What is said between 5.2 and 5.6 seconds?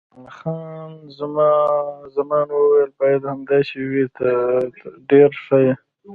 ښه